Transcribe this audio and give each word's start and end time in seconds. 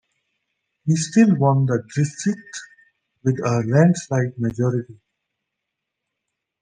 He 0.87 0.95
still 0.95 1.35
won 1.37 1.67
the 1.67 1.83
district 1.95 2.59
with 3.23 3.37
a 3.37 3.63
landslide 3.67 4.35
majority. 4.39 4.99